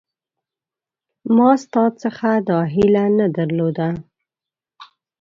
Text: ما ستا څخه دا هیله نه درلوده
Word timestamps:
ما 1.35 1.49
ستا 1.63 1.83
څخه 2.01 2.29
دا 2.49 2.59
هیله 2.73 3.05
نه 3.17 3.27
درلوده 3.37 3.89